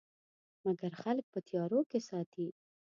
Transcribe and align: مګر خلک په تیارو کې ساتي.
مګر 0.65 0.91
خلک 1.01 1.25
په 1.33 1.39
تیارو 1.47 1.79
کې 1.89 1.99
ساتي. 2.09 2.47